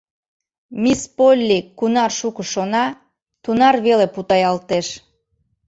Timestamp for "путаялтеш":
4.15-4.87